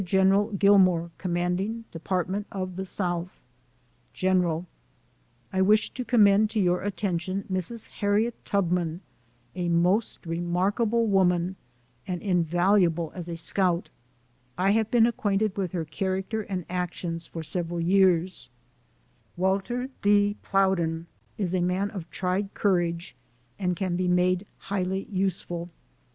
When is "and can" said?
23.59-23.95